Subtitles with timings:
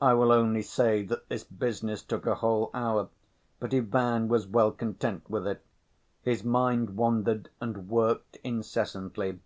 [0.00, 3.08] I will only say that this business took a whole hour,
[3.58, 5.64] but Ivan was well content with it.
[6.22, 9.40] His mind wandered and worked incessantly.